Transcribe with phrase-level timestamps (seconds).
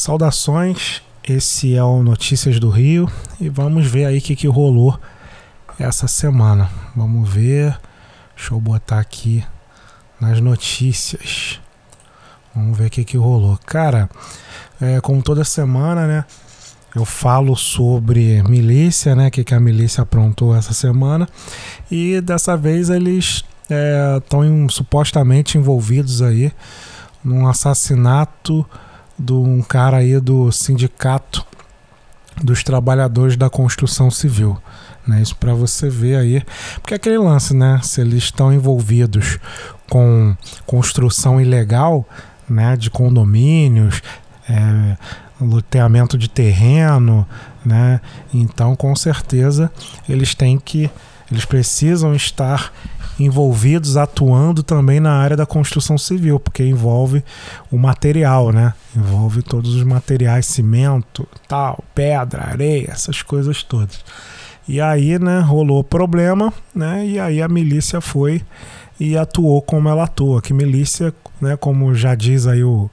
[0.00, 3.06] Saudações, esse é o Notícias do Rio
[3.38, 4.98] e vamos ver aí o que, que rolou
[5.78, 6.70] essa semana.
[6.96, 7.78] Vamos ver,
[8.34, 9.44] deixa eu botar aqui
[10.18, 11.60] nas notícias.
[12.54, 13.58] Vamos ver o que, que rolou.
[13.66, 14.08] Cara,
[14.80, 16.24] é, como toda semana, né?
[16.96, 19.28] Eu falo sobre milícia, né?
[19.28, 21.28] O que, que a milícia aprontou essa semana.
[21.90, 23.44] E dessa vez eles
[24.16, 26.50] estão é, supostamente envolvidos aí
[27.22, 28.64] num assassinato
[29.20, 31.46] de um cara aí do sindicato
[32.42, 34.56] dos trabalhadores da construção civil.
[35.06, 35.20] Né?
[35.20, 36.42] Isso para você ver aí,
[36.76, 37.80] porque é aquele lance, né?
[37.82, 39.38] Se eles estão envolvidos
[39.88, 42.08] com construção ilegal,
[42.48, 42.76] né?
[42.76, 44.02] De condomínios,
[44.48, 44.96] é,
[45.40, 47.26] loteamento de terreno,
[47.64, 48.00] né?
[48.32, 49.70] Então, com certeza,
[50.08, 50.90] eles têm que,
[51.30, 52.72] eles precisam estar
[53.24, 57.22] envolvidos atuando também na área da construção civil, porque envolve
[57.70, 58.72] o material, né?
[58.96, 64.02] Envolve todos os materiais, cimento, tal, pedra, areia, essas coisas todas.
[64.66, 67.06] E aí, né, rolou problema, né?
[67.06, 68.42] E aí a milícia foi
[68.98, 70.40] e atuou como ela atua.
[70.40, 72.88] Que milícia, né, como já diz aí o,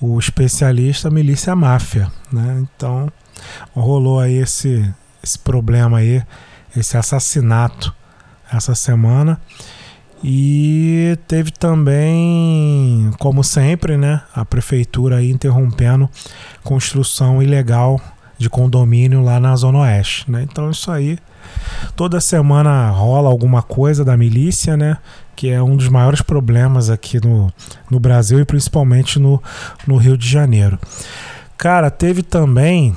[0.00, 2.64] o especialista, milícia máfia, né?
[2.76, 3.08] Então,
[3.74, 6.22] rolou aí esse esse problema aí,
[6.76, 7.92] esse assassinato
[8.52, 9.40] essa semana.
[10.24, 16.08] E teve também, como sempre, né, a prefeitura interrompendo
[16.64, 18.00] construção ilegal
[18.38, 20.30] de condomínio lá na Zona Oeste.
[20.30, 20.42] Né?
[20.42, 21.18] Então isso aí,
[21.94, 24.98] toda semana rola alguma coisa da milícia, né?
[25.34, 27.52] Que é um dos maiores problemas aqui no,
[27.90, 29.42] no Brasil e principalmente no,
[29.86, 30.78] no Rio de Janeiro.
[31.58, 32.96] Cara, teve também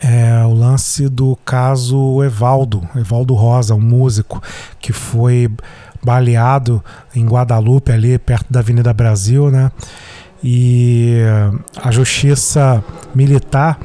[0.00, 4.42] é, o lance do caso Evaldo, Evaldo Rosa, um músico
[4.80, 5.50] que foi
[6.02, 6.82] baleado
[7.14, 9.70] em Guadalupe, ali perto da Avenida Brasil, né?
[10.42, 11.16] E
[11.82, 13.78] a justiça militar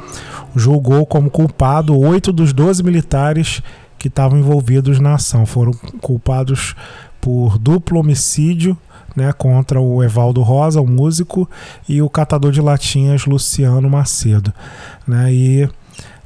[0.56, 3.62] julgou como culpado oito dos doze militares
[3.98, 5.46] que estavam envolvidos na ação.
[5.46, 5.72] Foram
[6.02, 6.76] culpados
[7.22, 8.78] por duplo homicídio
[9.16, 11.50] né, contra o Evaldo Rosa, o músico,
[11.88, 14.54] e o catador de latinhas Luciano Macedo.
[15.08, 15.70] Né, e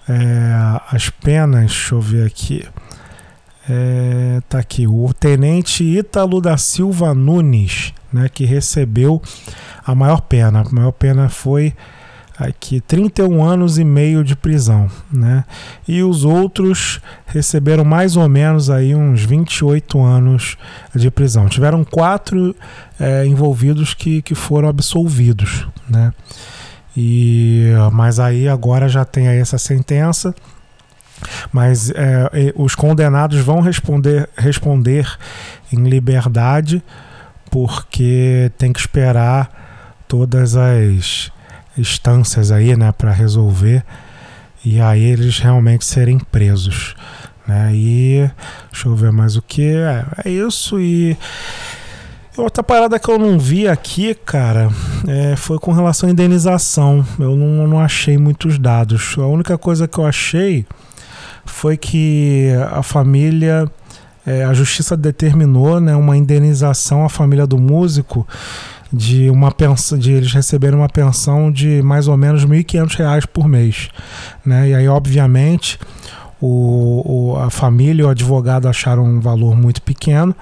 [0.07, 2.65] é, as penas, deixa eu ver aqui.
[3.69, 9.21] É, tá aqui, o tenente Ítalo da Silva Nunes, né, que recebeu
[9.85, 10.61] a maior pena.
[10.61, 11.73] A maior pena foi
[12.37, 15.45] aqui 31 anos e meio de prisão, né?
[15.87, 20.57] E os outros receberam mais ou menos aí uns 28 anos
[20.95, 21.47] de prisão.
[21.47, 22.55] Tiveram quatro
[22.99, 26.11] é, envolvidos que, que foram absolvidos, né?
[26.95, 30.33] E, mas aí agora já tem aí essa sentença.
[31.51, 35.07] Mas é, os condenados vão responder, responder
[35.71, 36.83] em liberdade,
[37.49, 41.31] porque tem que esperar todas as
[41.77, 43.83] instâncias aí, né, para resolver
[44.65, 46.95] e aí eles realmente serem presos,
[47.45, 47.71] né?
[47.73, 48.29] E
[48.71, 51.17] deixa eu ver mais o que é, é isso e
[52.35, 54.67] Outra parada que eu não vi aqui, cara,
[55.07, 57.05] é, foi com relação à indenização.
[57.19, 59.15] Eu não, não achei muitos dados.
[59.19, 60.65] A única coisa que eu achei
[61.45, 63.69] foi que a família,
[64.25, 68.27] é, a justiça determinou né, uma indenização à família do músico
[68.91, 73.47] de uma pensão, de eles receberem uma pensão de mais ou menos R$ 1.500 por
[73.47, 73.89] mês.
[74.43, 74.69] Né?
[74.69, 75.79] E aí, obviamente,
[76.45, 80.35] o, o, a família e o advogado acharam um valor muito pequeno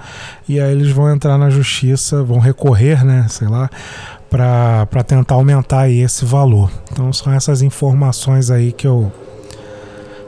[0.48, 3.70] e aí eles vão entrar na justiça, vão recorrer, né, sei lá,
[4.28, 6.68] para tentar aumentar esse valor.
[6.90, 9.12] Então são essas informações aí que eu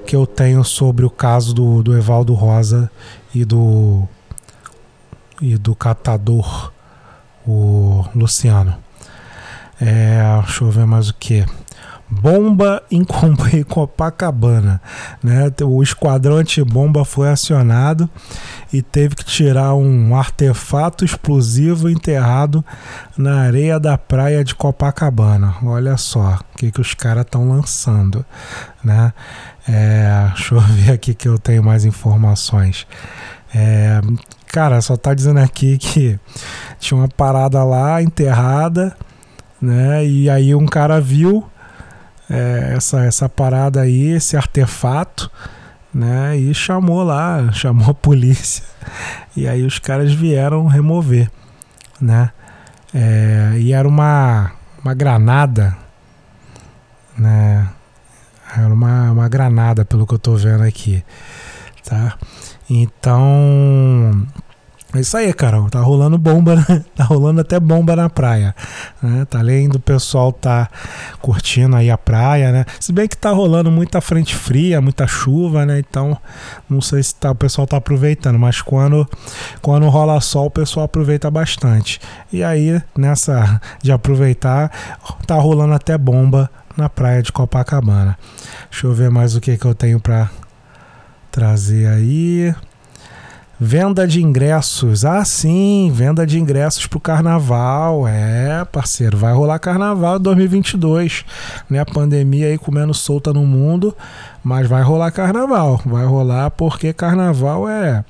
[0.07, 2.89] que eu tenho sobre o caso do, do Evaldo Rosa
[3.35, 4.07] e do
[5.43, 6.73] e do catador
[7.45, 8.77] o Luciano.
[9.81, 11.45] É, deixa eu ver mais o que.
[12.21, 13.05] Bomba em
[13.65, 14.81] Copacabana.
[15.23, 15.51] Né?
[15.63, 18.09] O esquadrão antibomba foi acionado
[18.73, 22.65] e teve que tirar um artefato explosivo enterrado
[23.17, 25.55] na areia da praia de Copacabana.
[25.63, 28.25] Olha só o que, que os caras estão lançando.
[28.83, 29.13] Né?
[29.69, 32.87] É, deixa eu ver aqui que eu tenho mais informações.
[33.55, 34.01] É,
[34.49, 36.19] cara, só tá dizendo aqui que
[36.81, 38.97] tinha uma parada lá enterrada,
[39.63, 40.05] né?
[40.05, 41.49] E aí um cara viu
[42.29, 45.31] é, essa, essa parada aí, esse artefato,
[45.93, 46.37] né?
[46.37, 48.65] E chamou lá, chamou a polícia.
[49.37, 51.31] E aí os caras vieram remover,
[52.01, 52.31] né?
[52.93, 55.77] É, e era uma, uma granada,
[57.19, 57.69] né?
[58.57, 61.05] Era uma, uma granada, pelo que eu tô vendo aqui,
[61.85, 62.17] tá?
[62.71, 64.13] Então,
[64.95, 65.69] É isso aí, Carol.
[65.69, 66.85] Tá rolando bomba, né?
[66.95, 68.55] tá rolando até bomba na praia.
[69.03, 69.25] Né?
[69.25, 70.71] Tá além do pessoal tá
[71.21, 72.65] curtindo aí a praia, né?
[72.79, 75.81] Se bem que tá rolando muita frente fria, muita chuva, né?
[75.81, 76.17] Então,
[76.71, 79.09] não sei se tá, o pessoal tá aproveitando, mas quando,
[79.61, 82.01] quando rola sol, o pessoal aproveita bastante.
[82.33, 84.71] E aí, nessa de aproveitar,
[85.27, 88.17] tá rolando até bomba na praia de Copacabana.
[88.71, 90.31] Deixa eu ver mais o que, que eu tenho para
[91.33, 92.55] trazer aí.
[93.59, 95.05] Venda de ingressos.
[95.05, 98.07] Ah, sim, venda de ingressos para o carnaval.
[98.09, 101.25] É, parceiro, vai rolar carnaval 2022.
[101.71, 101.79] Né?
[101.79, 103.97] A pandemia aí comendo solta no mundo,
[104.43, 105.81] mas vai rolar carnaval.
[105.87, 108.05] Vai rolar porque carnaval é,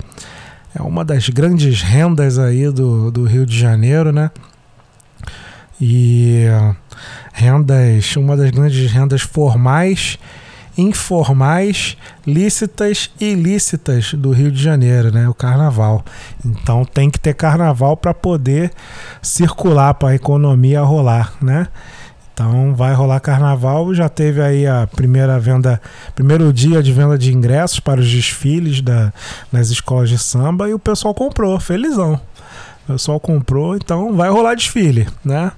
[0.74, 4.30] é uma das grandes rendas aí do, do Rio de Janeiro, né?
[5.78, 6.46] E
[7.34, 10.18] rendas, uma das grandes rendas formais
[10.76, 15.28] informais, lícitas e ilícitas do Rio de Janeiro, né?
[15.28, 16.04] O carnaval.
[16.44, 18.72] Então tem que ter carnaval para poder
[19.22, 21.68] circular, para a economia rolar, né?
[22.34, 25.80] Então vai rolar carnaval, já teve aí a primeira venda,
[26.16, 29.12] primeiro dia de venda de ingressos para os desfiles da,
[29.52, 32.20] das escolas de samba e o pessoal comprou, felizão.
[32.84, 35.52] O pessoal comprou, então vai rolar desfile, né?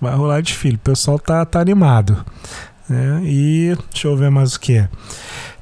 [0.00, 0.76] Vai rolar desfile.
[0.76, 2.24] O pessoal tá, tá animado.
[2.90, 3.20] Né?
[3.22, 4.84] E deixa eu ver mais o que.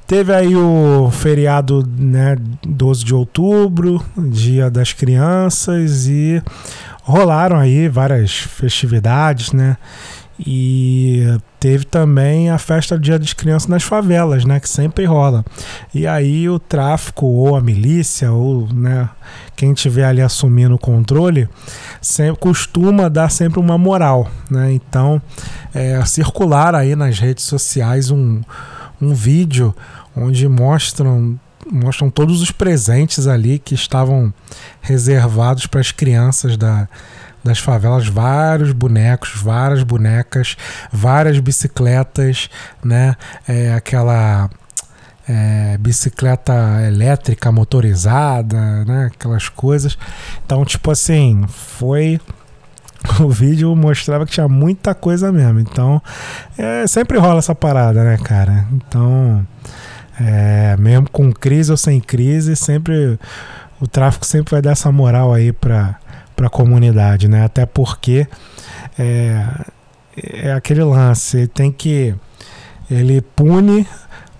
[0.07, 2.35] Teve aí o feriado, né,
[2.67, 6.41] 12 de outubro, Dia das Crianças, e
[7.03, 9.77] rolaram aí várias festividades, né?
[10.39, 15.43] E teve também a festa do Dia das Crianças nas favelas, né, que sempre rola.
[15.93, 19.09] E aí o tráfico ou a milícia ou, né,
[19.55, 21.49] quem tiver ali assumindo o controle,
[22.01, 24.71] sempre costuma dar sempre uma moral, né?
[24.71, 25.21] Então,
[25.73, 28.41] é, circular aí nas redes sociais um,
[29.01, 29.75] um vídeo
[30.15, 31.37] onde mostram
[31.71, 34.33] mostram todos os presentes ali que estavam
[34.81, 36.87] reservados para as crianças da
[37.43, 40.57] das favelas vários bonecos, várias bonecas,
[40.91, 42.49] várias bicicletas,
[42.83, 43.15] né?
[43.47, 44.49] É, aquela
[45.27, 46.53] é, bicicleta
[46.87, 49.11] elétrica motorizada, né?
[49.13, 49.97] Aquelas coisas.
[50.45, 52.19] Então, tipo assim, foi
[53.21, 55.59] o vídeo mostrava que tinha muita coisa mesmo.
[55.59, 56.01] Então,
[56.57, 58.65] é, sempre rola essa parada, né, cara?
[58.73, 59.45] Então,
[60.19, 63.17] é, mesmo com crise ou sem crise, sempre
[63.79, 65.98] o tráfico sempre vai dar essa moral aí para
[66.39, 67.43] para a comunidade, né?
[67.43, 68.25] Até porque
[68.97, 69.45] é,
[70.15, 72.15] é aquele lance, ele tem que
[72.89, 73.85] ele pune,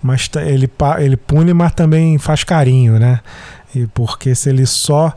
[0.02, 3.20] mas ele, ele pune, mas também faz carinho, né?
[3.74, 5.14] E porque se ele só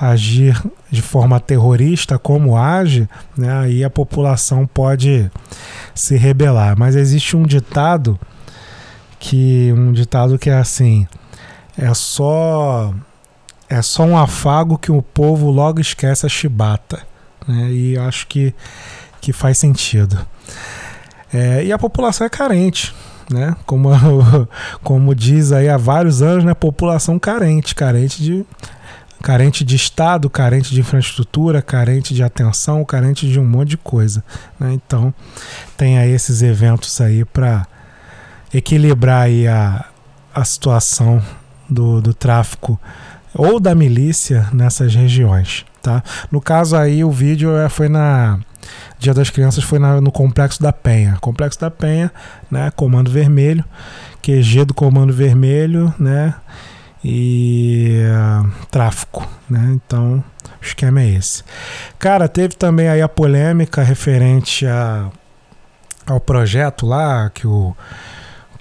[0.00, 0.58] agir
[0.90, 3.06] de forma terrorista como age,
[3.36, 5.30] né, aí a população pode
[5.94, 6.74] se rebelar.
[6.76, 8.18] Mas existe um ditado
[9.20, 11.06] que um ditado que é assim,
[11.76, 12.94] é só
[13.74, 17.02] é só um afago que o povo logo esquece a chibata.
[17.46, 17.72] Né?
[17.72, 18.54] E acho que,
[19.20, 20.16] que faz sentido.
[21.32, 22.94] É, e a população é carente.
[23.28, 23.56] Né?
[23.66, 23.90] Como,
[24.80, 26.54] como diz aí há vários anos, né?
[26.54, 28.46] população carente, carente de,
[29.20, 34.22] carente de Estado, carente de infraestrutura, carente de atenção, carente de um monte de coisa.
[34.60, 34.72] Né?
[34.72, 35.12] Então,
[35.76, 37.66] tem aí esses eventos aí para
[38.52, 39.84] equilibrar aí a,
[40.32, 41.20] a situação
[41.68, 42.78] do, do tráfico
[43.34, 45.64] ou da milícia nessas regiões.
[45.82, 46.02] Tá?
[46.30, 48.38] No caso aí, o vídeo é, foi na.
[48.98, 51.18] Dia das Crianças foi na, no Complexo da Penha.
[51.20, 52.10] Complexo da Penha,
[52.50, 52.72] né?
[52.74, 53.62] Comando Vermelho,
[54.22, 56.34] QG do Comando Vermelho, né?
[57.04, 59.72] E uh, tráfico, né?
[59.74, 60.24] Então,
[60.58, 61.44] o esquema é esse.
[61.98, 65.10] Cara, teve também aí a polêmica referente a,
[66.06, 67.76] ao projeto lá que o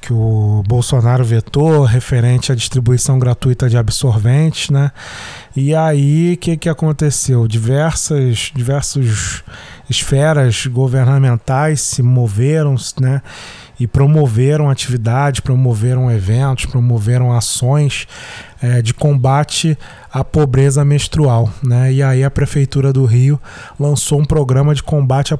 [0.04, 4.92] que o Bolsonaro vetou referente à distribuição gratuita de absorventes, né?
[5.56, 7.48] E aí, o que, que aconteceu?
[7.48, 9.42] Diversas, diversas
[9.90, 13.22] esferas governamentais se moveram, né?
[13.80, 18.06] E promoveram atividades, promoveram eventos, promoveram ações
[18.62, 19.78] é, de combate
[20.12, 21.50] à pobreza menstrual.
[21.64, 21.94] Né?
[21.94, 23.42] E aí a Prefeitura do Rio
[23.80, 25.40] lançou um programa de combate à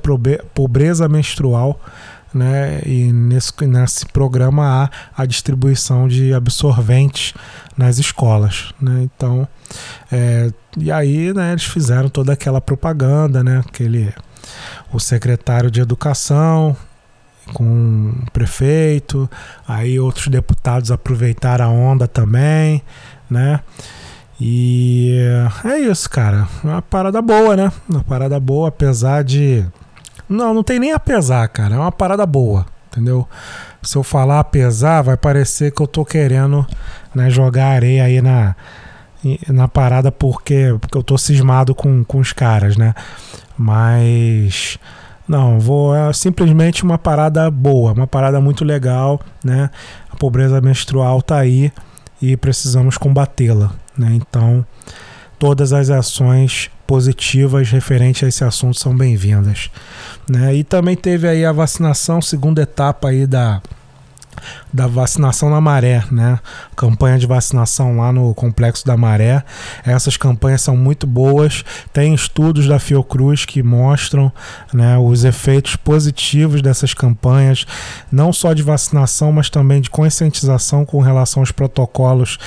[0.54, 1.80] pobreza menstrual
[2.34, 2.82] né?
[2.86, 7.34] E nesse, nesse programa há a distribuição de absorventes
[7.78, 9.04] nas escolas, né?
[9.04, 9.48] Então,
[10.12, 11.52] é, e aí, né?
[11.52, 13.64] Eles fizeram toda aquela propaganda, né?
[13.66, 14.14] Aquele,
[14.92, 16.76] o secretário de educação
[17.54, 19.30] com o prefeito,
[19.68, 22.82] aí outros deputados aproveitaram a onda também,
[23.30, 23.60] né?
[24.40, 25.16] E
[25.64, 26.48] é isso, cara.
[26.64, 27.72] Uma parada boa, né?
[27.88, 29.66] Uma parada boa, apesar de
[30.28, 31.76] não, não tem nem a pesar, cara.
[31.76, 33.28] É uma parada boa, entendeu?
[33.82, 36.66] Se eu falar pesar, vai parecer que eu tô querendo
[37.14, 38.56] né, jogar areia aí na.
[39.50, 42.94] na parada porque, porque eu tô cismado com, com os caras, né?
[43.58, 44.80] Mas
[45.28, 49.70] não, vou é simplesmente uma parada boa, uma parada muito legal, né?
[50.12, 51.72] A pobreza menstrual tá aí
[52.22, 54.10] e precisamos combatê-la, né?
[54.14, 54.66] Então,
[55.40, 59.70] todas as ações positivas referentes a esse assunto são bem-vindas,
[60.30, 60.56] né?
[60.56, 63.62] E também teve aí a vacinação, segunda etapa aí da
[64.72, 66.40] da vacinação na Maré, né?
[66.76, 69.44] Campanha de vacinação lá no Complexo da Maré.
[69.86, 71.64] Essas campanhas são muito boas.
[71.92, 74.32] Tem estudos da Fiocruz que mostram
[74.74, 77.66] né, os efeitos positivos dessas campanhas,
[78.12, 82.38] não só de vacinação, mas também de conscientização com relação aos protocolos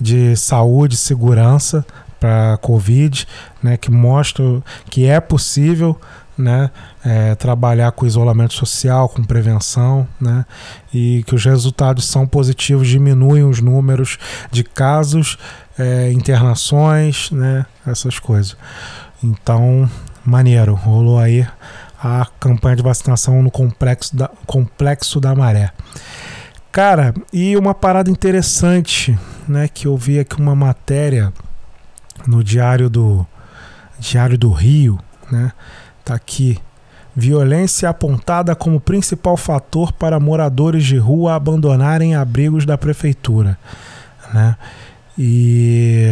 [0.00, 1.84] de saúde e segurança
[2.18, 3.26] para Covid,
[3.62, 5.98] né, que mostram que é possível
[6.36, 6.70] né?
[7.04, 10.44] É, trabalhar com isolamento social, com prevenção, né?
[10.92, 14.18] E que os resultados são positivos, diminuem os números
[14.50, 15.38] de casos,
[15.78, 17.64] é, internações, né?
[17.86, 18.56] Essas coisas.
[19.22, 19.88] Então,
[20.24, 21.46] maneiro, rolou aí
[22.02, 25.72] a campanha de vacinação no complexo da, complexo da Maré.
[26.70, 29.18] Cara, e uma parada interessante,
[29.48, 29.68] né?
[29.68, 31.32] Que eu vi aqui uma matéria
[32.26, 33.26] no Diário do
[33.98, 34.98] Diário do Rio,
[35.30, 35.52] né?
[36.04, 36.58] Tá aqui.
[37.14, 43.58] Violência apontada como principal fator para moradores de rua abandonarem abrigos da prefeitura,
[44.34, 44.56] né?
[45.18, 46.10] E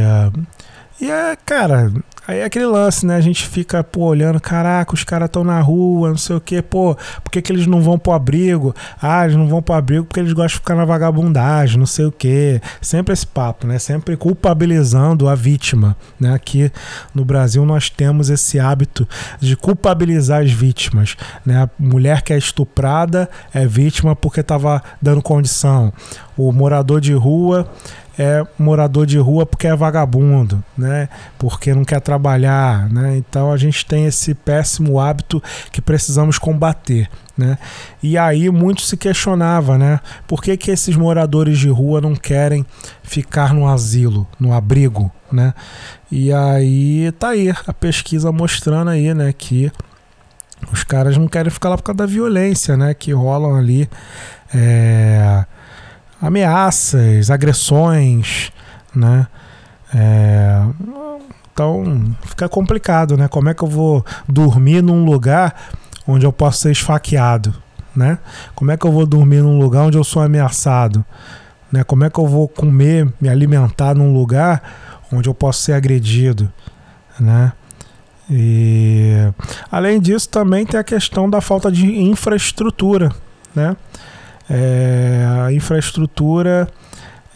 [1.00, 1.92] e é, cara,
[2.26, 3.16] Aí é aquele lance, né?
[3.16, 6.62] A gente fica, pô, olhando, caraca, os caras estão na rua, não sei o quê,
[6.62, 8.74] pô, por que, que eles não vão pro abrigo?
[9.00, 12.06] Ah, eles não vão pro abrigo porque eles gostam de ficar na vagabundagem, não sei
[12.06, 12.62] o quê.
[12.80, 13.78] Sempre esse papo, né?
[13.78, 16.32] Sempre culpabilizando a vítima, né?
[16.32, 16.72] Aqui
[17.14, 19.06] no Brasil nós temos esse hábito
[19.38, 21.64] de culpabilizar as vítimas, né?
[21.64, 25.92] A mulher que é estuprada é vítima porque estava dando condição.
[26.36, 27.70] O morador de rua
[28.18, 31.08] é morador de rua porque é vagabundo, né?
[31.38, 33.16] Porque não quer trabalhar, né?
[33.16, 35.42] Então a gente tem esse péssimo hábito
[35.72, 37.58] que precisamos combater, né?
[38.02, 40.00] E aí muito se questionava, né?
[40.26, 42.64] Por que, que esses moradores de rua não querem
[43.02, 45.52] ficar no asilo, no abrigo, né?
[46.10, 49.72] E aí tá aí a pesquisa mostrando aí, né, que
[50.72, 53.88] os caras não querem ficar lá por causa da violência, né, que rolam ali
[54.54, 55.44] é,
[56.24, 58.50] ameaças, agressões,
[58.94, 59.26] né?
[59.94, 60.62] É,
[61.52, 63.28] então fica complicado, né?
[63.28, 65.54] Como é que eu vou dormir num lugar
[66.08, 67.54] onde eu posso ser esfaqueado,
[67.94, 68.18] né?
[68.54, 71.04] Como é que eu vou dormir num lugar onde eu sou ameaçado,
[71.70, 71.84] né?
[71.84, 74.62] Como é que eu vou comer, me alimentar num lugar
[75.12, 76.50] onde eu posso ser agredido,
[77.20, 77.52] né?
[78.30, 79.12] E
[79.70, 83.12] além disso também tem a questão da falta de infraestrutura,
[83.54, 83.76] né?
[84.48, 86.68] É, a infraestrutura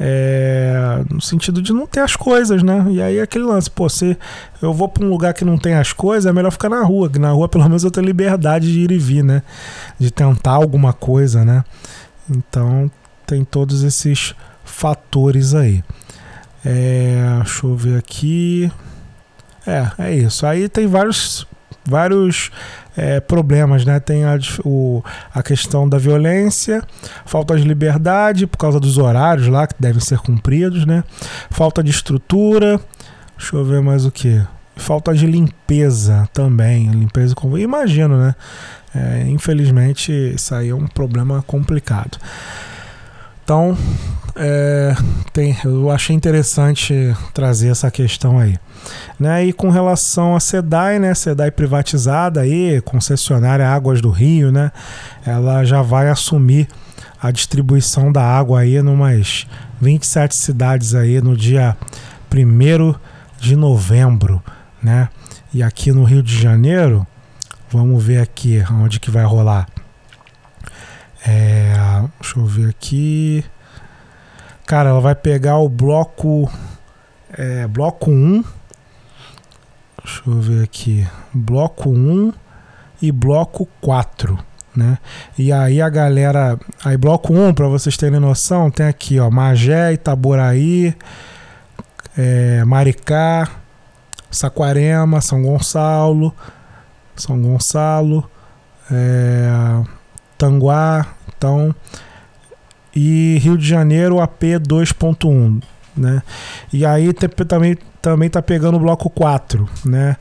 [0.00, 2.86] é, no sentido de não ter as coisas, né?
[2.88, 4.16] E aí aquele lance, pô, se
[4.62, 7.10] eu vou para um lugar que não tem as coisas, é melhor ficar na rua,
[7.10, 9.42] que na rua pelo menos eu tenho liberdade de ir e vir, né?
[9.98, 11.64] De tentar alguma coisa, né?
[12.30, 12.90] Então
[13.26, 14.34] tem todos esses
[14.64, 15.82] fatores aí.
[16.64, 18.70] É, deixa eu ver aqui.
[19.66, 20.46] É, é isso.
[20.46, 21.46] Aí tem vários
[21.84, 22.50] vários
[22.98, 24.00] é, problemas, né?
[24.00, 25.02] Tem a, o,
[25.32, 26.82] a questão da violência,
[27.24, 31.04] falta de liberdade por causa dos horários lá que devem ser cumpridos, né?
[31.48, 32.80] Falta de estrutura,
[33.36, 34.42] deixa eu ver mais o que.
[34.76, 38.34] Falta de limpeza também, limpeza com imagino, né?
[38.94, 42.16] É, infelizmente isso aí é um problema complicado.
[43.48, 43.74] Então,
[44.36, 44.94] é,
[45.32, 48.58] tem, eu achei interessante trazer essa questão aí.
[49.18, 49.46] Né?
[49.46, 51.14] E com relação a SEDAI, né?
[51.14, 54.70] SEDAI privatizada aí, concessionária Águas do Rio, né?
[55.24, 56.68] Ela já vai assumir
[57.18, 59.46] a distribuição da água aí numas
[59.80, 61.74] 27 cidades aí no dia
[62.30, 62.94] 1
[63.40, 64.42] de novembro,
[64.82, 65.08] né?
[65.54, 67.06] E aqui no Rio de Janeiro,
[67.70, 69.66] vamos ver aqui onde que vai rolar.
[71.26, 71.72] É,
[72.20, 73.44] deixa eu ver aqui.
[74.66, 76.50] Cara, ela vai pegar o bloco
[77.32, 78.44] é, bloco 1.
[80.02, 81.06] Deixa eu ver aqui.
[81.32, 82.32] Bloco 1
[83.02, 84.38] e bloco 4.
[84.74, 84.98] Né?
[85.36, 86.58] E aí a galera.
[86.84, 90.94] Aí bloco 1, para vocês terem noção, tem aqui, ó, Magé, Itaboraí,
[92.16, 93.48] é, Maricá,
[94.30, 96.32] Saquarema, São Gonçalo,
[97.16, 98.30] São Gonçalo,
[98.90, 99.82] é,
[100.38, 101.74] Tanguá, então,
[102.94, 105.62] e Rio de Janeiro AP 2.1,
[105.96, 106.22] né?
[106.72, 110.16] E aí também também tá pegando o bloco 4, né?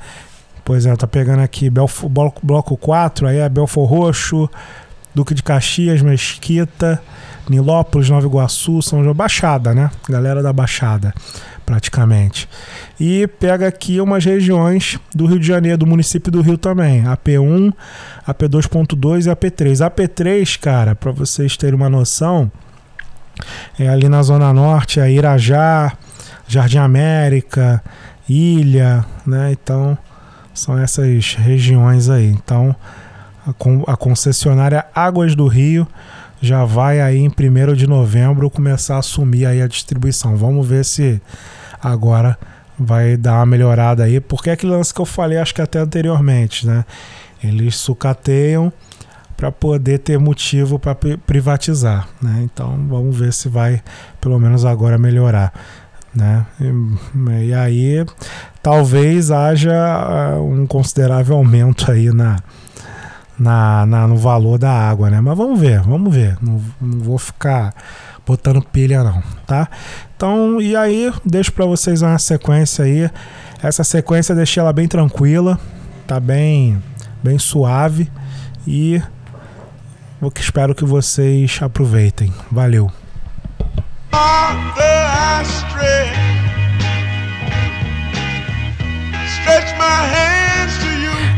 [0.66, 4.50] Pois é, tá pegando aqui Belfo, bloco, bloco 4, aí é Belfor Roxo,
[5.16, 7.02] Duque de Caxias, Mesquita,
[7.50, 9.90] Nilópolis, Nova Iguaçu, São João, Baixada, né?
[10.10, 11.14] Galera da Baixada.
[11.68, 12.48] Praticamente.
[12.98, 17.74] E pega aqui umas regiões do Rio de Janeiro, do município do Rio também, AP1,
[18.26, 19.86] AP2.2 e AP3.
[19.86, 22.50] AP3, cara, para vocês terem uma noção,
[23.78, 25.92] é ali na zona norte, é Irajá,
[26.48, 27.84] Jardim América,
[28.30, 29.52] Ilha, né?
[29.52, 29.98] Então,
[30.54, 32.28] são essas regiões aí.
[32.28, 32.74] Então,
[33.46, 35.86] a, a concessionária Águas do Rio
[36.42, 40.38] já vai aí em 1 de novembro começar a assumir aí a distribuição.
[40.38, 41.22] Vamos ver se
[41.82, 42.38] agora
[42.80, 45.80] vai dar uma melhorada aí, porque é aquele lance que eu falei, acho que até
[45.80, 46.86] anteriormente, né?
[47.44, 48.72] Eles sucateiam
[49.36, 52.42] para poder ter motivo para privatizar, né?
[52.44, 53.82] Então vamos ver se vai
[54.20, 55.54] pelo menos agora melhorar,
[56.14, 56.46] né?
[56.60, 58.06] E, e aí
[58.62, 62.38] talvez haja uh, um considerável aumento aí na,
[63.38, 65.22] na, na, no valor da água, né?
[65.22, 66.38] Mas vamos ver, vamos ver.
[66.42, 67.74] Não, não vou ficar
[68.26, 69.70] botando pilha não, tá?
[70.18, 73.08] Então, e aí, deixo para vocês uma sequência aí.
[73.62, 75.60] Essa sequência deixei ela bem tranquila,
[76.08, 76.82] tá bem,
[77.24, 78.10] bem suave
[78.66, 79.00] e
[80.36, 82.34] espero que vocês aproveitem.
[82.52, 82.92] Valeu.
[89.48, 90.47] Stretch my you.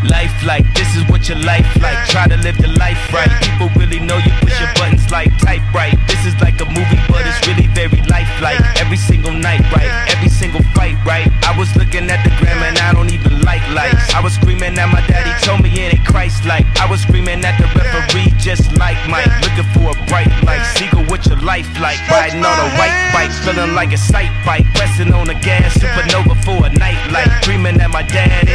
[0.08, 1.98] Life like this is what your life like.
[2.08, 3.30] Try to live the life right.
[3.44, 5.96] People really know you push your buttons like type right.
[6.08, 8.60] This is like a movie, but it's really very lifelike.
[8.80, 9.92] Every single night, right?
[10.16, 11.28] Every single fight, right?
[11.44, 14.14] I was looking at the gram and I don't even like lights.
[14.16, 16.66] I was screaming at my daddy, told me it ain't Christ like.
[16.80, 19.28] I was screaming at the referee, just like Mike.
[19.44, 20.64] Looking for a bright light.
[20.76, 22.00] Seagull, what your life like?
[22.10, 24.66] Riding on a white bike, feeling like a sight bike.
[24.76, 27.30] Pressing on the gas, supernova for a night light.
[27.44, 28.49] Dreaming at my dad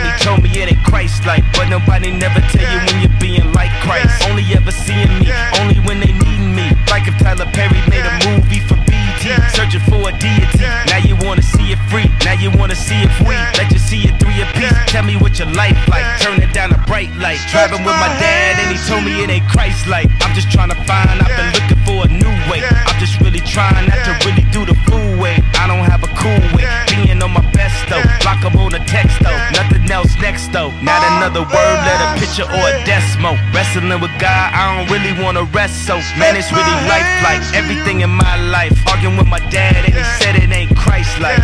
[0.85, 1.45] and he told me it ain't Christ like.
[1.53, 4.29] But nobody never tell you when you're being like Christ.
[4.29, 6.71] Only ever seeing me, only when they need me.
[6.91, 10.65] Like if Tyler Perry made a movie for BT, searching for a deity.
[10.87, 13.37] Now you wanna see it free, now you wanna see it free.
[13.59, 14.73] Let you see it three a piece.
[14.93, 16.05] Tell me what your life like.
[16.21, 17.41] Turn it down a bright light.
[17.51, 20.09] Driving with my dad and he told me it ain't Christ like.
[20.23, 22.61] I'm just trying to find, I've been looking for a new way.
[22.63, 25.41] I'm just really trying not to really do the fool way.
[25.59, 26.67] I don't have a cool way.
[26.91, 28.03] Being on my best though.
[28.21, 29.37] Block up on a text though.
[29.53, 30.71] Nothing else next though.
[30.81, 33.37] Not another word, let a picture or a decimal.
[33.53, 35.97] Wrestling with God, I don't really wanna rest so.
[36.19, 38.75] Man, it's really life like everything in my life.
[38.89, 41.39] Arguing with my dad and he said it ain't Christ like.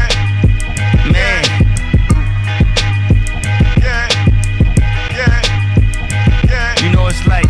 [1.11, 1.45] Man.
[6.83, 7.45] You know it's like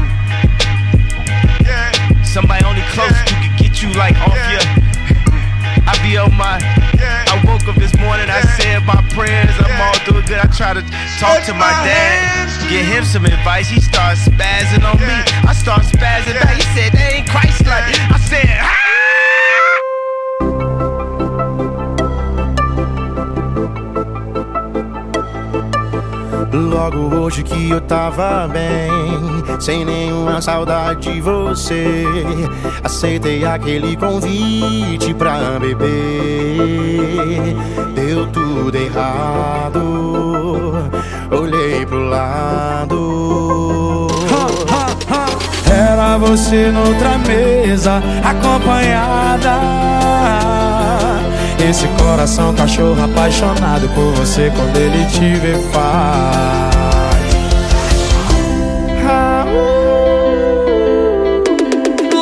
[2.24, 4.60] somebody only close you could get you like off your.
[5.86, 6.79] I be on my.
[7.80, 10.38] I woke up this morning, I said my prayers, I'm all doing good.
[10.38, 10.82] I try to
[11.18, 13.68] talk to my dad, get him some advice.
[13.68, 15.16] He starts spazzing on me.
[15.48, 16.56] I start spazzing back.
[16.56, 17.84] He said, they ain't Christ like.
[18.10, 18.89] I said, ah!
[26.52, 28.90] Logo hoje que eu tava bem,
[29.60, 32.04] sem nenhuma saudade de você.
[32.82, 35.86] Aceitei aquele convite pra beber.
[37.94, 40.72] Deu tudo errado,
[41.30, 44.08] olhei pro lado.
[45.70, 49.60] Era você noutra mesa, acompanhada.
[51.68, 56.80] Esse coração cachorro apaixonado por você quando ele te vê faz.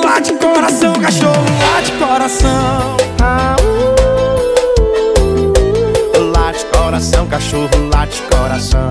[0.04, 2.96] Lá de coração, cachorro, lá de coração.
[6.32, 8.88] Lá de coração, cachorro, lá de coração.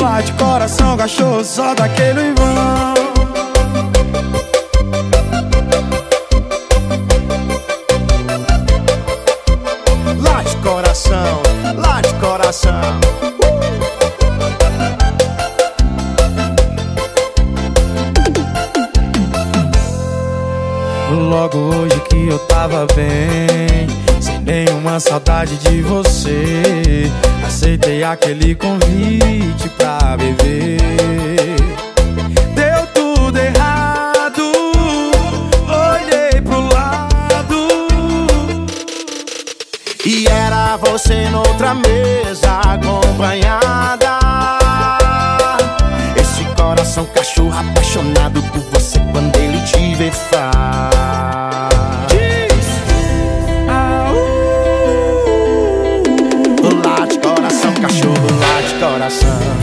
[0.00, 3.01] Lá de coração, cachorro, só daquele vão.
[12.52, 13.00] Coração.
[21.10, 23.86] Logo hoje que eu tava bem,
[24.20, 27.10] sem nenhuma saudade de você.
[27.46, 31.31] Aceitei aquele convite pra beber.
[57.92, 59.61] Cachorro, lá de coração.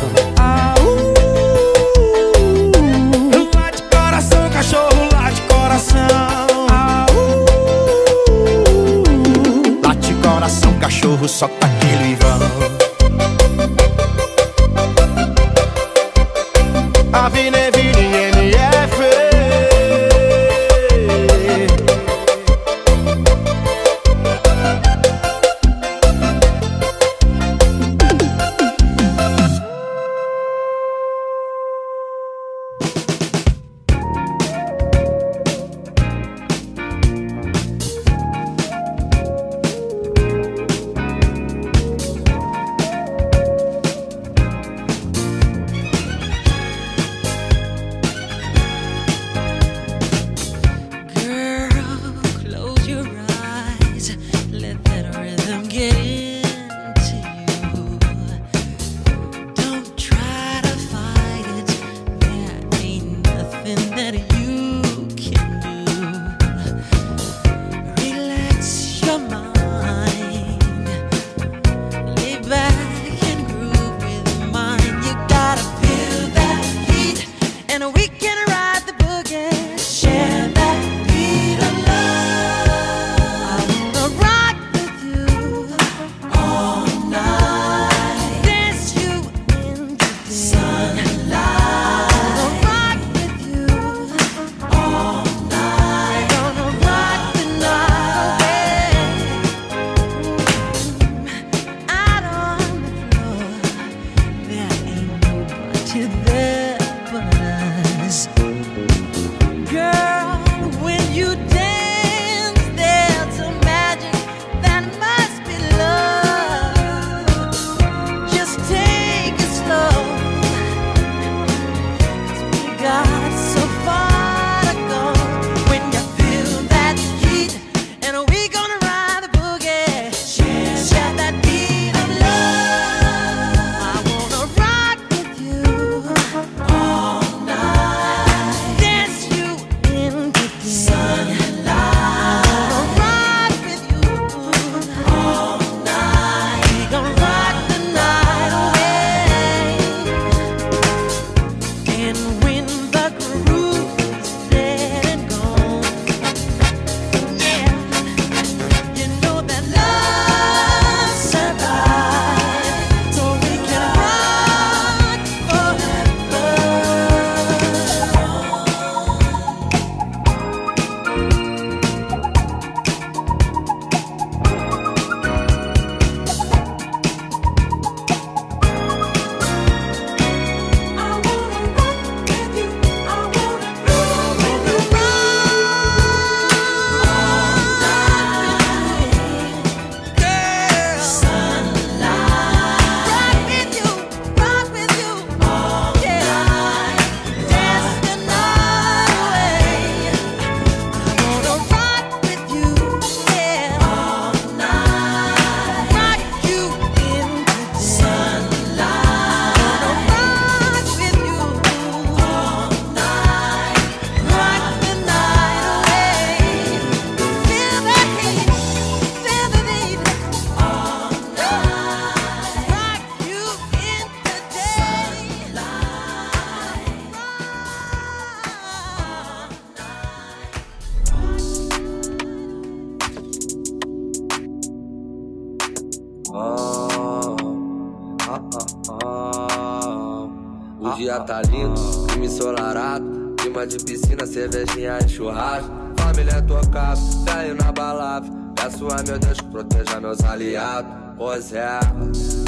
[251.53, 251.79] É,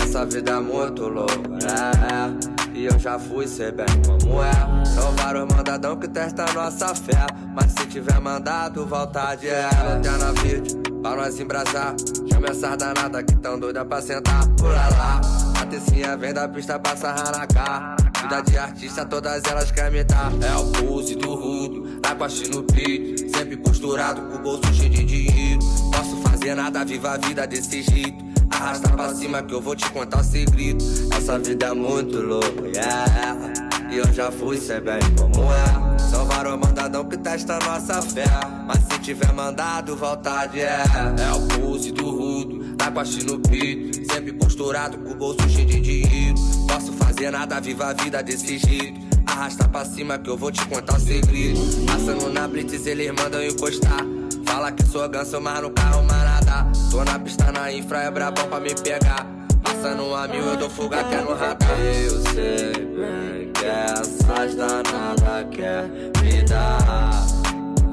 [0.03, 2.77] essa vida é muito louca, é, é.
[2.77, 4.85] E eu já fui, sei bem como é.
[4.85, 7.25] São vários mandadão que testam nossa fé.
[7.53, 9.69] Mas se tiver mandado, vontade é.
[9.87, 11.95] Lanterna verde, pra nós embrasar.
[12.31, 14.45] Chama essa danada que tão doida pra sentar.
[14.57, 15.21] Pula lá,
[15.61, 17.95] a tecinha vem da pista pra sarrar na cara.
[18.21, 20.31] Vida de artista, todas elas querem me dar.
[20.41, 23.29] É o pulse do rudo, na costa no peito.
[23.37, 25.59] Sempre posturado com o bolso cheio de dinheiro.
[25.93, 28.30] Posso fazer nada, viva a vida desse jeito.
[28.61, 30.85] Arrasta pra cima que eu vou te contar segredo.
[31.17, 33.51] Essa vida é muito louca, yeah.
[33.89, 35.97] E eu já fui, sei bem como é.
[35.97, 38.23] São vários mandadão que testa nossa fé.
[38.67, 40.83] Mas se tiver mandado, vontade é.
[40.83, 44.13] É o pulse do rudo, na costa no peito.
[44.13, 46.35] Sempre posturado com o bolso cheio de dinheiro.
[46.67, 49.01] Posso fazer nada, viva a vida desse jeito.
[49.25, 51.59] Arrasta pra cima que eu vou te contar o segredo.
[51.87, 54.05] Passando na blitz, eles mandam encostar.
[54.45, 56.03] Fala que sou ganso, mas no carro
[56.51, 56.67] radar.
[56.89, 59.25] Tô na pista, na infra, é brabão pra me pegar.
[59.63, 61.79] Passando a mil, eu dou fuga até no radar.
[61.79, 65.83] Eu sei bem que essas danadas quer
[66.21, 67.11] me dar.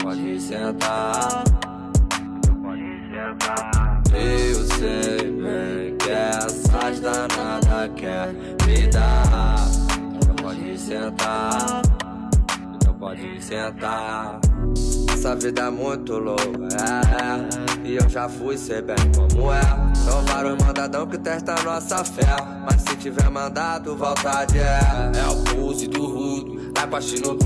[0.03, 1.45] Pode sentar.
[2.63, 4.03] Pode sentar.
[4.13, 8.33] Eu sei bem que essas danadas quer
[8.67, 9.57] me dar.
[10.43, 11.83] Pode sentar.
[12.99, 14.41] Pode sentar.
[15.13, 17.89] Essa vida é muito louca, é, é.
[17.89, 19.61] E eu já fui, sei bem como é.
[19.95, 22.37] São vários mandadão que testam nossa fé.
[22.65, 24.81] Mas se tiver mandado, vontade é.
[25.19, 27.39] É o pulse do rudo, vai no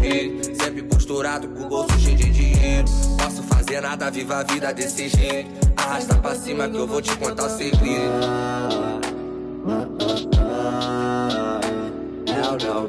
[0.54, 2.88] Sempre posturado com o bolso cheio de dinheiro.
[3.18, 5.50] Posso fazer nada, viva a vida desse jeito.
[5.76, 8.12] Arrasta pra cima que eu vou te contar o segredo.
[12.64, 12.88] É o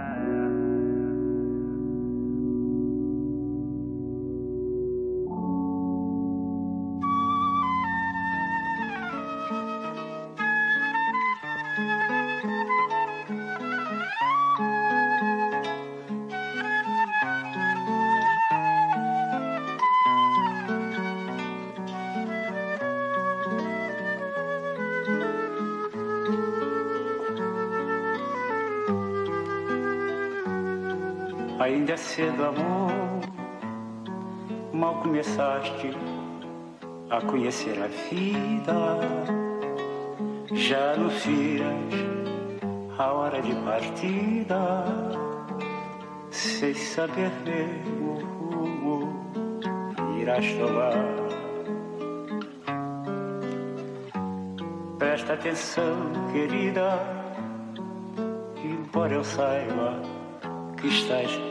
[31.71, 32.91] Ainda é cedo, amor,
[34.73, 35.91] mal começaste
[37.09, 38.73] a conhecer a vida.
[40.51, 41.63] Já anuncias
[42.99, 44.83] a hora de partida,
[46.29, 51.05] sem saber mesmo o rumo irás tomar.
[54.99, 55.95] Presta atenção,
[56.33, 56.99] querida,
[58.61, 60.01] embora eu saiba
[60.75, 61.50] que estás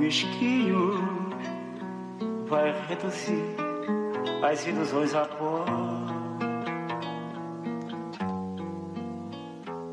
[0.00, 0.94] mesquinho
[2.48, 3.44] vai reduzir
[4.42, 5.64] as ilusões a pó.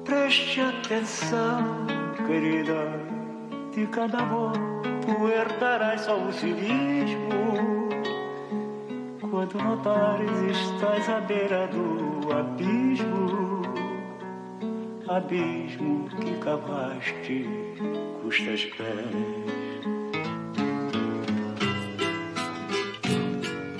[0.05, 1.85] Preste atenção,
[2.25, 3.01] querida,
[3.75, 4.53] de cada amor
[5.05, 7.89] tu herdarás só o cinismo.
[9.29, 13.61] Quando notares estás à beira do abismo,
[15.09, 17.45] abismo que cavaste
[18.21, 19.66] custas pés.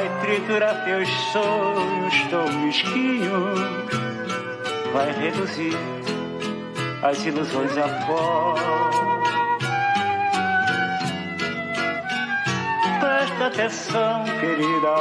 [0.00, 3.60] vai triturar teus sonhos tão mesquinhos
[4.94, 5.76] vai reduzir
[7.02, 8.54] as ilusões a pó.
[12.98, 14.96] Presta atenção, querida,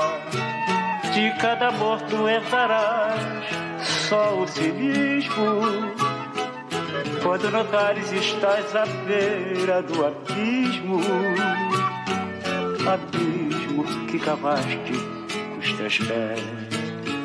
[1.13, 3.21] de cada amor tu herdarás
[3.81, 5.61] só o cinismo.
[7.23, 11.01] Quando notares estás à beira do abismo,
[12.85, 13.48] abismo
[13.83, 14.77] que cavaste
[15.33, 17.18] com os teus pés.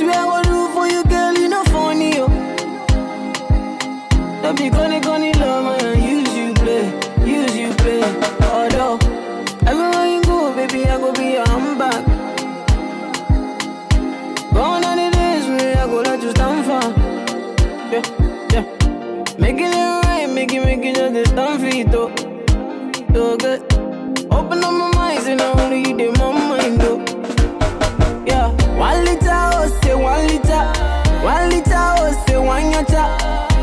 [0.00, 2.26] This way I go do for you, girl, you know funny, yo.
[4.40, 6.02] Don't be gonna gonna love, man.
[6.02, 6.86] Use you play,
[7.26, 8.00] use you play.
[8.48, 8.96] Oh no!
[9.68, 12.06] everywhere you go, baby, I go be your handbag.
[14.54, 16.80] Gone are the days we I go let you stand for.
[17.92, 18.04] Yeah,
[18.54, 19.36] yeah.
[19.36, 22.08] Making it right, making, making just the stand for you, though.
[23.12, 23.60] So good.
[24.32, 24.99] Open up my mind.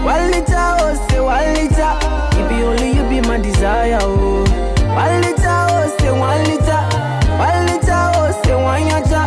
[0.07, 1.91] One liter, oh say one liter.
[2.39, 4.43] If you only you be my desire, oh.
[4.95, 6.81] One liter, oh say one liter.
[7.35, 9.23] One liter, oh say one yacha.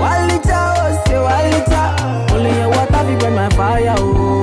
[0.00, 1.86] One liter, oh say one liter.
[2.34, 4.40] Only your water be burn my fire, oh.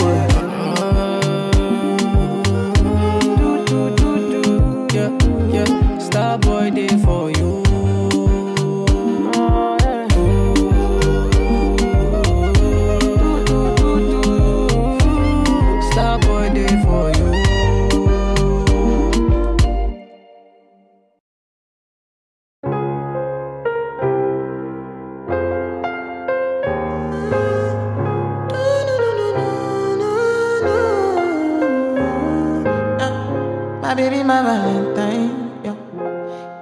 [34.01, 35.61] baby, my Valentine.
[35.63, 35.73] Yo.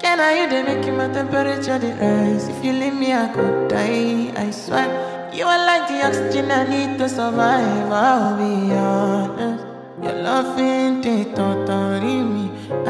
[0.02, 2.50] Can I you they make my temperature rise?
[2.50, 4.34] If you leave me, I could die.
[4.36, 4.88] I swear,
[5.34, 7.92] you are like the oxygen I need to survive.
[7.92, 9.64] I'll be honest.
[10.04, 12.46] Your love ain't it totally me.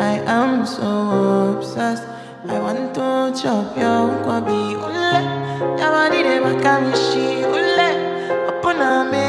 [0.09, 0.89] I am so
[1.53, 2.07] obsessed.
[2.47, 3.07] I want to
[3.39, 5.17] chop your kwabi ule.
[5.79, 7.89] Your body they make me she ule.
[8.49, 9.28] Upon a me.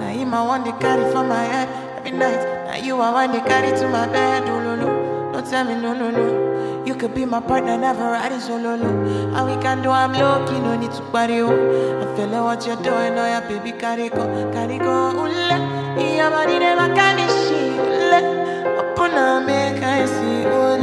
[0.33, 1.67] I want to carry for my head
[1.97, 2.41] every night.
[2.65, 4.43] Now you are want to carry to my bed.
[4.47, 5.31] Oh, lolo.
[5.33, 6.85] Don't tell me no, no, no.
[6.85, 8.75] You could be my partner, never riding solo.
[8.75, 9.35] Low.
[9.35, 11.41] All we can do, I'm lucky, no need to worry.
[11.41, 12.01] Oh.
[12.01, 15.11] I feel like what you're doing, oh yeah, baby, carry go, carry go.
[15.11, 17.75] Ule, your body never can she.
[17.75, 20.43] Ule, upon a make I see.
[20.43, 20.77] Ule,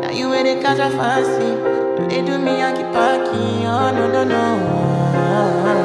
[0.00, 1.54] now you ain't a catch a fancy.
[2.08, 3.66] They do me, I keep parking.
[3.66, 5.81] Oh no, no, no.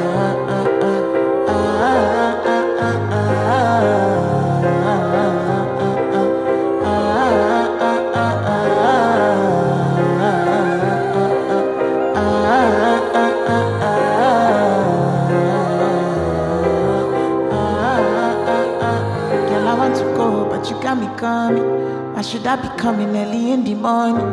[22.18, 24.26] Why should I be coming early in the morning?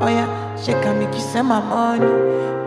[0.00, 2.06] Oh yeah, she can make you send my money.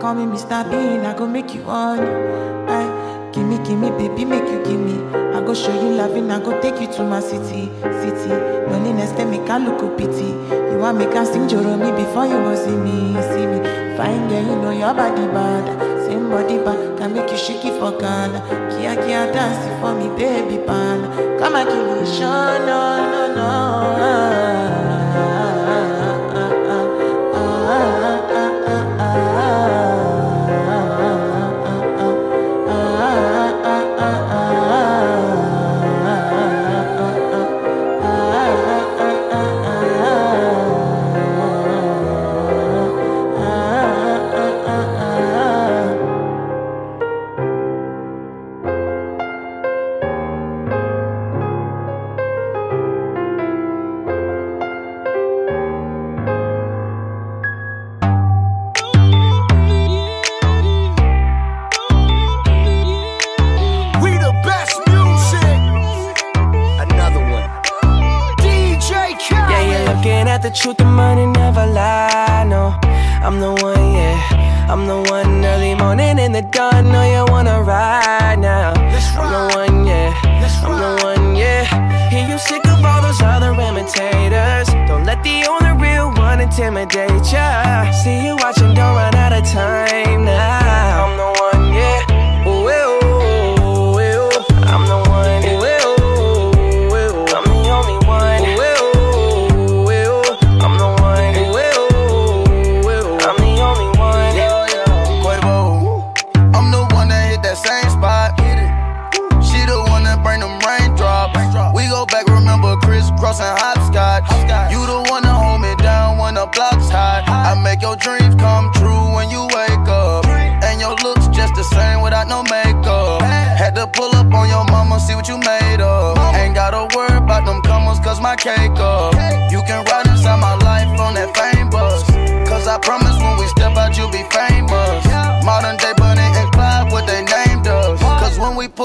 [0.00, 0.62] Call me Mr.
[0.70, 2.06] Bean, I go make you honey.
[2.06, 4.94] Eh, Aye, gimme, gimme, baby, make you gimme.
[5.34, 8.30] I go show you loving, I go take you to my city, city.
[8.70, 10.26] Loneliness, they make I look pity.
[10.70, 13.58] You want me can sing Joromi before you go see me, see me.
[13.96, 15.66] Fine girl, you know your body bad.
[16.06, 18.38] Same body bad, can make you shake it for Ghana.
[18.70, 21.40] Kia kia dance it for me, baby pan.
[21.40, 24.59] Come and give me show, no, no, no.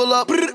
[0.06, 0.55] Pull up,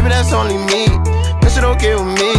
[0.00, 0.86] Baby, that's only me.
[1.50, 2.32] Shit okay with me.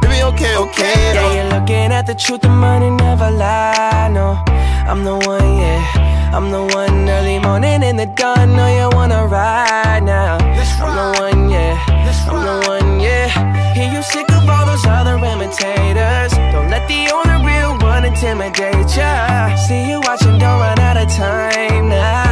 [0.00, 4.08] Baby, okay, okay Yeah, you're looking at the truth, the money never lie.
[4.10, 4.40] No,
[4.88, 6.32] I'm the one, yeah.
[6.32, 8.56] I'm the one early morning in the dawn.
[8.56, 10.38] Know you wanna ride now.
[10.40, 11.76] I'm the one, yeah.
[12.30, 13.28] I'm the one, yeah.
[13.74, 16.32] Hear you sick of all those other imitators.
[16.52, 19.54] Don't let the only real one intimidate ya.
[19.56, 22.31] See you watching, don't run out of time now.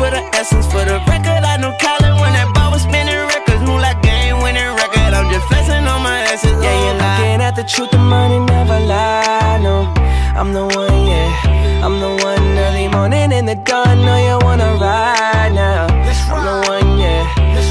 [0.00, 0.64] for the essence.
[0.72, 3.60] For the record, I know Colin when that ball was spinning records.
[3.68, 5.12] Move like game winning record.
[5.12, 6.56] I'm just flexing on my essence.
[6.64, 9.60] Yeah, you're looking at the truth, the money never lie.
[9.60, 9.92] No,
[10.40, 11.84] I'm the one, yeah.
[11.84, 14.00] I'm the one early morning in the dawn.
[14.06, 15.84] Know you wanna ride now.
[16.32, 17.22] I'm the one, yeah.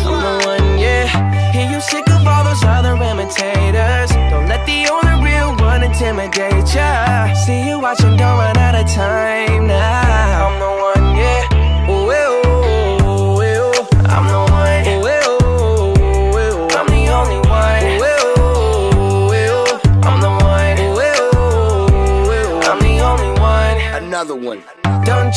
[0.09, 1.05] I'm the one, yeah.
[1.51, 4.11] Hear you sick of all those other imitators.
[4.29, 6.48] Don't let the only real one intimidate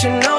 [0.03, 0.32] you know,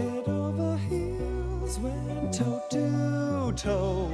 [0.00, 4.10] Head over heels, went toe to toe.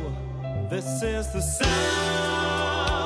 [0.69, 3.06] This is the sound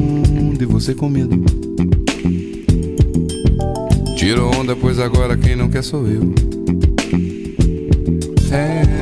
[0.81, 1.39] você com medo.
[4.17, 6.33] Tirou onda, pois agora quem não quer sou eu.
[8.51, 9.00] É.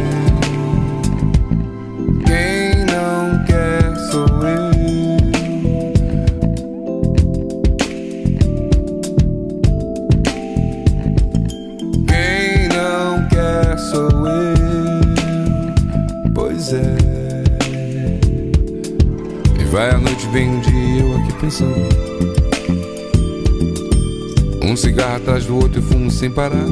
[26.19, 26.65] sem parar.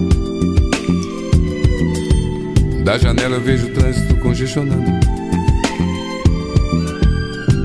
[2.84, 4.92] Da janela eu vejo o trânsito congestionando.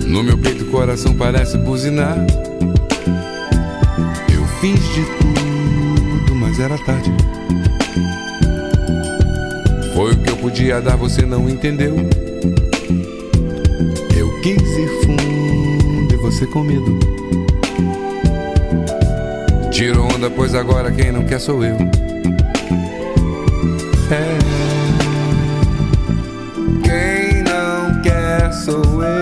[0.07, 2.25] No meu peito o coração parece buzinar.
[4.33, 7.13] Eu fiz de tudo, mas era tarde.
[9.93, 11.97] Foi o que eu podia dar, você não entendeu.
[14.17, 17.12] Eu quis ir fundo e você com medo.
[19.83, 21.75] Tiro onda, pois agora quem não quer sou eu.
[24.13, 24.39] É.
[26.85, 29.22] Quem não quer sou eu.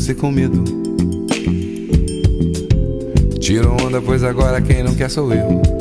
[0.00, 0.64] você com medo.
[3.38, 5.79] Tirou onda, pois agora quem não quer sou eu.